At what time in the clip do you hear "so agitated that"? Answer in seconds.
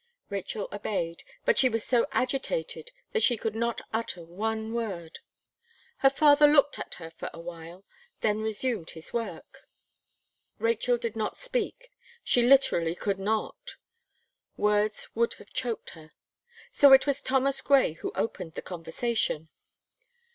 1.85-3.21